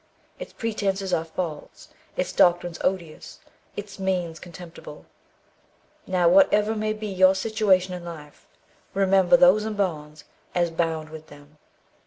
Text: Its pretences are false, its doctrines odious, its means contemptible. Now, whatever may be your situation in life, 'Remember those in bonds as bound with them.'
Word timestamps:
Its 0.39 0.51
pretences 0.51 1.13
are 1.13 1.23
false, 1.23 1.89
its 2.17 2.33
doctrines 2.33 2.79
odious, 2.83 3.39
its 3.77 3.99
means 3.99 4.39
contemptible. 4.39 5.05
Now, 6.07 6.27
whatever 6.27 6.73
may 6.75 6.91
be 6.93 7.05
your 7.05 7.35
situation 7.35 7.93
in 7.93 8.03
life, 8.03 8.47
'Remember 8.95 9.37
those 9.37 9.63
in 9.63 9.75
bonds 9.75 10.23
as 10.55 10.71
bound 10.71 11.09
with 11.11 11.27
them.' 11.27 11.59